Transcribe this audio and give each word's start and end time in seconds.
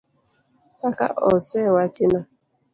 Kaka 0.79 1.05
osewachi 1.31 2.05
no. 2.11 2.19